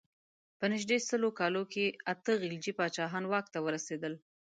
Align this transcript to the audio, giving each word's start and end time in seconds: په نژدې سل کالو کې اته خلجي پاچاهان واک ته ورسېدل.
په 0.59 0.65
نژدې 0.73 0.97
سل 1.07 1.23
کالو 1.39 1.63
کې 1.73 1.85
اته 2.11 2.31
خلجي 2.41 2.73
پاچاهان 2.79 3.23
واک 3.27 3.45
ته 3.53 3.59
ورسېدل. 3.65 4.13